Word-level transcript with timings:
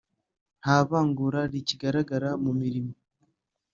nta 0.61 0.77
vangura 0.89 1.41
rikigaragara 1.51 2.29
mu 2.43 2.51
mirimo 2.61 2.93